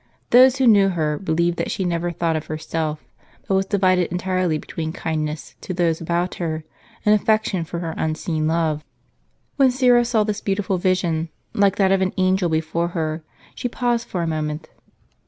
[0.31, 3.03] Those who knew her believed that she never thought of her self,
[3.47, 6.63] but was divided entirely between kindness to those about her,
[7.05, 8.83] and affection for her unseen love.
[9.57, 14.07] When Syra saw this beautiful vision, like that of an angel, before her, she paused
[14.07, 14.69] for a moment.